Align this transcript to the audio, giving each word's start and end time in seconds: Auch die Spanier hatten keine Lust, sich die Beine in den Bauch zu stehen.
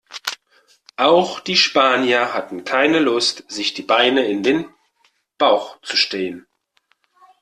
Auch 0.97 1.39
die 1.41 1.55
Spanier 1.55 2.33
hatten 2.33 2.63
keine 2.65 2.97
Lust, 2.97 3.43
sich 3.51 3.75
die 3.75 3.83
Beine 3.83 4.25
in 4.27 4.41
den 4.41 4.67
Bauch 5.37 5.79
zu 5.83 5.95
stehen. 5.95 6.47